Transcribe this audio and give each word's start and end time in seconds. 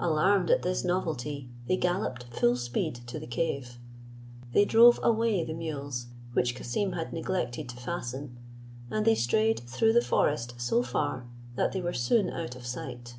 Alarmed 0.00 0.50
at 0.50 0.62
this 0.62 0.82
novelty, 0.82 1.48
they 1.68 1.76
galloped 1.76 2.24
full 2.24 2.56
speed 2.56 2.96
to 3.06 3.20
the 3.20 3.26
cave. 3.28 3.78
They 4.52 4.64
drove 4.64 4.98
away 5.00 5.44
the 5.44 5.54
mules, 5.54 6.08
which 6.32 6.56
Cassim 6.56 6.94
had 6.94 7.12
neglected 7.12 7.68
to 7.68 7.76
fasten, 7.76 8.36
and 8.90 9.04
they 9.06 9.14
strayed 9.14 9.60
through 9.60 9.92
the 9.92 10.00
forest 10.02 10.54
so 10.58 10.82
far, 10.82 11.28
that 11.54 11.70
they 11.70 11.80
were 11.80 11.92
soon 11.92 12.30
out 12.30 12.56
of 12.56 12.66
sight. 12.66 13.14